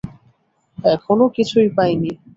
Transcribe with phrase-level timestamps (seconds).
[0.77, 2.11] এখনো কিছুই পাইনি।